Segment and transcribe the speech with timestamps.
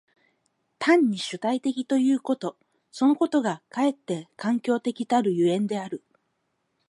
[0.79, 2.57] 単に主体的ということ
[2.89, 6.03] そのことがかえって環境的たる所以である。